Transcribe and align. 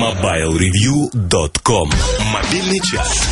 MobileReview.com 0.00 1.90
Мобильный 2.32 2.80
час. 2.80 3.28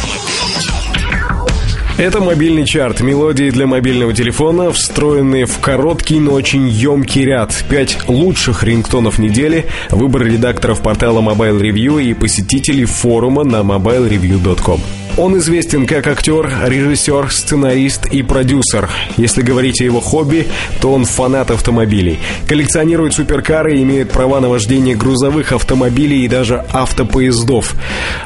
Это 1.97 2.21
мобильный 2.21 2.67
чарт. 2.67 3.01
Мелодии 3.01 3.49
для 3.49 3.67
мобильного 3.67 4.13
телефона, 4.13 4.71
встроенные 4.71 5.47
в 5.47 5.61
короткий, 5.61 6.21
но 6.21 6.35
очень 6.35 6.69
емкий 6.69 7.25
ряд. 7.25 7.55
Пять 7.71 8.07
лучших 8.07 8.65
рингтонов 8.65 9.19
недели. 9.19 9.65
Выбор 9.89 10.25
редакторов 10.25 10.83
портала 10.83 11.23
Mobile 11.23 11.59
Review 11.59 12.03
и 12.03 12.13
посетителей 12.13 12.85
форума 12.85 13.45
на 13.45 13.61
mobilereview.com. 13.61 14.83
Он 15.19 15.37
известен 15.39 15.85
как 15.85 16.07
актер, 16.07 16.49
режиссер, 16.65 17.33
сценарист 17.33 18.07
и 18.07 18.23
продюсер. 18.23 18.89
Если 19.17 19.43
говорить 19.43 19.81
о 19.81 19.85
его 19.85 20.01
хобби, 20.01 20.47
то 20.81 20.93
он 20.93 21.07
фанат 21.07 21.51
автомобилей. 21.51 22.21
Коллекционирует 22.47 23.15
суперкары 23.15 23.83
имеет 23.83 24.13
права 24.13 24.39
на 24.39 24.49
вождение 24.49 24.95
грузовых 24.95 25.51
автомобилей 25.51 26.25
и 26.25 26.29
даже 26.29 26.65
автопоездов. 26.73 27.75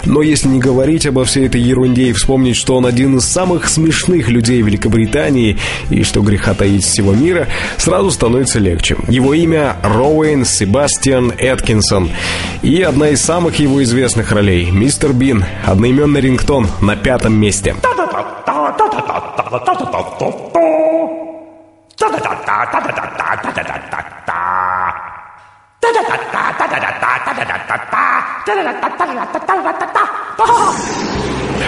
Но 0.05 0.21
если 0.21 0.49
не 0.49 0.61
говорить 0.61 1.07
обо 1.07 1.25
всей 1.25 1.47
этой 1.47 1.63
ерунде 1.63 2.11
и 2.11 2.13
вспомнить, 2.13 2.57
что 2.57 2.77
он 2.77 2.85
один 2.85 3.16
из 3.16 3.24
самых 3.24 3.71
смешных 3.71 4.29
людей 4.29 4.61
Великобритании 4.61 5.57
и 5.88 6.02
что 6.02 6.21
греха 6.21 6.52
таить 6.52 6.85
всего 6.85 7.15
мира, 7.15 7.49
сразу 7.79 8.11
становится 8.11 8.59
легче. 8.59 8.99
Его 9.09 9.33
имя 9.33 9.77
Роуэн 9.83 10.45
Себастьян 10.45 11.33
Эткинсон. 11.38 12.11
И 12.61 12.83
одна 12.83 13.09
из 13.09 13.23
самых 13.23 13.59
его 13.59 13.83
известных 13.83 14.30
ролей– 14.30 14.71
Мистер 14.73 15.15
Бин, 15.15 15.47
одноименный 15.65 16.21
рингтон 16.21 16.69
на 16.83 16.97
пятом 16.97 17.35
месте. 17.35 17.75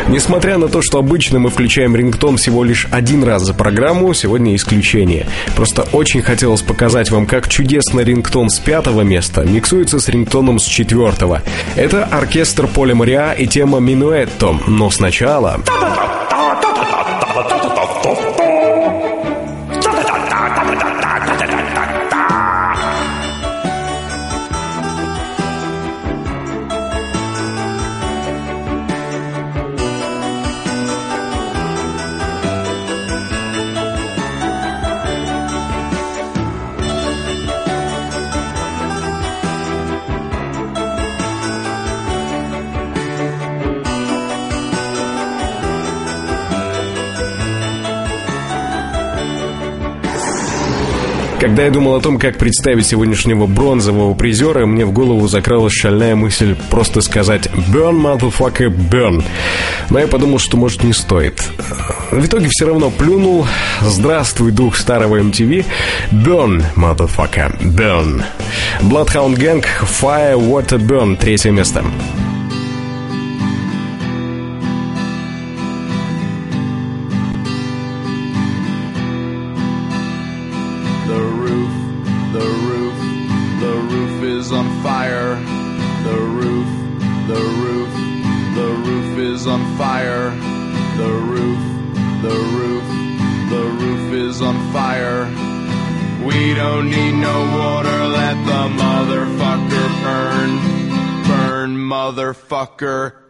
Несмотря 0.08 0.58
на 0.58 0.68
то, 0.68 0.82
что 0.82 0.98
обычно 0.98 1.38
мы 1.38 1.50
включаем 1.50 1.96
рингтон 1.96 2.36
всего 2.36 2.62
лишь 2.62 2.86
один 2.90 3.24
раз 3.24 3.42
за 3.42 3.54
программу, 3.54 4.12
сегодня 4.14 4.54
исключение. 4.54 5.26
Просто 5.56 5.82
очень 5.92 6.22
хотелось 6.22 6.62
показать 6.62 7.10
вам, 7.10 7.26
как 7.26 7.48
чудесно 7.48 8.00
рингтон 8.00 8.50
с 8.50 8.58
пятого 8.58 9.00
места 9.00 9.44
миксуется 9.44 10.00
с 10.00 10.08
рингтоном 10.08 10.58
с 10.58 10.64
четвертого. 10.64 11.42
Это 11.76 12.04
оркестр 12.04 12.66
Поля 12.66 12.94
Мариа 12.94 13.32
и 13.32 13.46
тема 13.46 13.78
«Минуэтто», 13.78 14.58
но 14.66 14.90
сначала... 14.90 15.60
Когда 51.44 51.64
я 51.64 51.70
думал 51.70 51.94
о 51.94 52.00
том, 52.00 52.18
как 52.18 52.38
представить 52.38 52.86
сегодняшнего 52.86 53.46
бронзового 53.46 54.14
призера, 54.14 54.64
мне 54.64 54.86
в 54.86 54.92
голову 54.92 55.28
закралась 55.28 55.74
шальная 55.74 56.16
мысль 56.16 56.56
просто 56.70 57.02
сказать 57.02 57.48
«Burn, 57.70 58.00
motherfucker, 58.00 58.74
burn». 58.74 59.22
Но 59.90 59.98
я 59.98 60.06
подумал, 60.06 60.38
что, 60.38 60.56
может, 60.56 60.84
не 60.84 60.94
стоит. 60.94 61.42
В 62.10 62.24
итоге 62.24 62.46
все 62.48 62.64
равно 62.64 62.88
плюнул 62.88 63.46
«Здравствуй, 63.82 64.52
дух 64.52 64.74
старого 64.74 65.20
MTV». 65.20 65.66
«Burn, 66.12 66.64
motherfucker, 66.76 67.60
burn». 67.62 68.22
Bloodhound 68.80 69.36
Gang 69.36 69.62
«Fire, 69.82 70.38
Water, 70.38 70.78
Burn» 70.78 71.14
третье 71.14 71.50
место. 71.50 71.84
is 84.24 84.52
on 84.52 84.82
fire. 84.82 85.36
The 86.04 86.18
roof, 86.18 86.68
the 87.28 87.42
roof, 87.62 87.92
the 88.54 88.68
roof 88.86 89.18
is 89.18 89.46
on 89.46 89.76
fire. 89.76 90.30
The 90.96 91.12
roof, 91.12 91.58
the 92.22 92.36
roof, 92.56 92.86
the 93.50 93.64
roof 93.80 94.12
is 94.12 94.40
on 94.40 94.56
fire. 94.72 95.24
We 96.24 96.54
don't 96.54 96.90
need 96.90 97.12
no 97.12 97.38
water, 97.58 98.06
let 98.06 98.36
the 98.46 98.62
motherfucker 98.82 99.88
burn. 100.02 100.50
Burn, 101.28 101.76
motherfucker. 101.76 103.23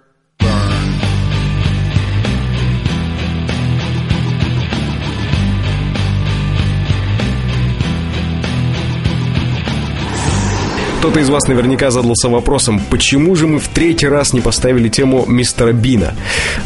Кто-то 11.05 11.21
из 11.21 11.29
вас 11.29 11.47
наверняка 11.49 11.91
задался 11.91 12.31
вопросом, 12.31 12.81
почему 12.89 13.37
же 13.37 13.47
мы 13.47 13.59
в 13.59 13.69
третий 13.69 14.09
раз 14.09 14.33
не 14.33 14.41
поставили 14.41 14.89
тему 14.89 15.27
мистера 15.27 15.75
Бина? 15.75 16.15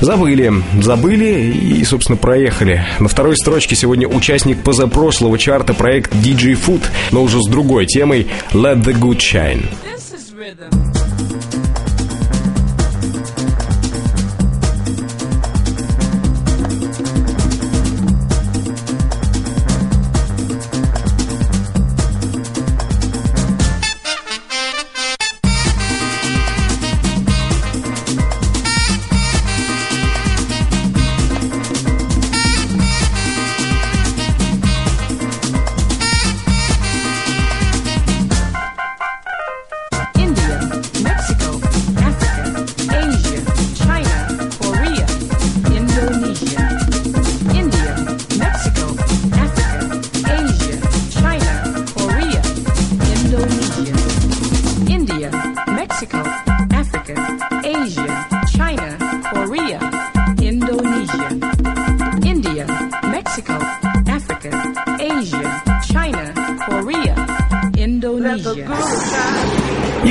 Забыли, 0.01 0.53
забыли 0.81 1.51
и, 1.51 1.83
собственно, 1.83 2.17
проехали. 2.17 2.87
На 3.01 3.09
второй 3.09 3.37
строчке 3.37 3.75
сегодня 3.75 4.07
участник 4.07 4.63
позапрошлого 4.63 5.39
чарта 5.39 5.75
проект 5.75 6.15
DJ 6.15 6.53
Food, 6.53 6.83
но 7.11 7.25
уже 7.25 7.41
с 7.41 7.51
другой 7.51 7.87
темой 7.87 8.29
Let 8.53 8.85
the 8.85 8.97
Good 8.97 9.19
Shine. 9.19 10.98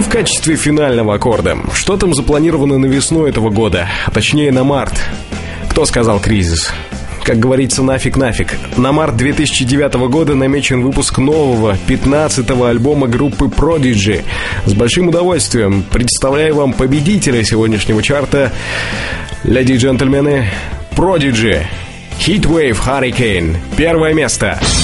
Качестве 0.09 0.55
финального 0.55 1.15
аккорда. 1.15 1.57
Что 1.73 1.97
там 1.97 2.13
запланировано 2.13 2.77
на 2.77 2.85
весну 2.85 3.25
этого 3.25 3.49
года, 3.49 3.87
а 4.05 4.11
точнее 4.11 4.51
на 4.51 4.63
март? 4.63 4.93
Кто 5.69 5.85
сказал 5.85 6.19
кризис? 6.19 6.71
Как 7.23 7.39
говорится, 7.39 7.83
нафиг 7.83 8.15
нафиг. 8.15 8.53
На 8.77 8.91
март 8.91 9.17
2009 9.17 9.95
года 10.09 10.33
намечен 10.33 10.81
выпуск 10.81 11.17
нового, 11.17 11.77
15-го 11.87 12.65
альбома 12.65 13.07
группы 13.07 13.45
Prodigy. 13.45 14.23
С 14.65 14.73
большим 14.73 15.09
удовольствием 15.09 15.83
представляю 15.83 16.55
вам 16.55 16.73
победителя 16.73 17.43
сегодняшнего 17.43 18.01
чарта. 18.01 18.53
Леди 19.43 19.73
и 19.73 19.77
джентльмены, 19.77 20.47
Prodigy. 20.95 21.65
Heatwave 22.19 22.77
Hurricane. 22.77 23.57
Первое 23.75 24.13
место. 24.13 24.57
Первое 24.57 24.61
место. 24.61 24.76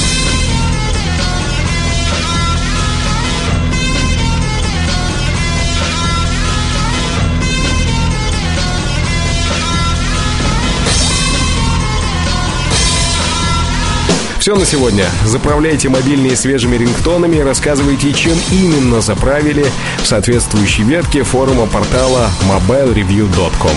Все 14.44 14.56
на 14.56 14.66
сегодня. 14.66 15.06
Заправляйте 15.24 15.88
мобильные 15.88 16.36
свежими 16.36 16.76
рингтонами 16.76 17.38
и 17.38 17.42
рассказывайте, 17.42 18.12
чем 18.12 18.34
именно 18.52 19.00
заправили 19.00 19.66
в 20.00 20.06
соответствующей 20.06 20.84
ветке 20.84 21.24
форума 21.24 21.66
портала 21.66 22.30
mobilereview.com. 22.42 23.72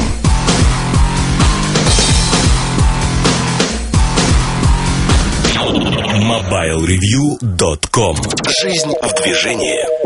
MobileReview.com 6.20 8.16
Жизнь 8.60 8.90
в 9.00 9.22
движении 9.22 10.06